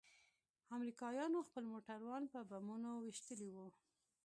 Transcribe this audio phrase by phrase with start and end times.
[0.75, 3.67] امريکايانوخپل موټران په بمونو ويشتلي وو.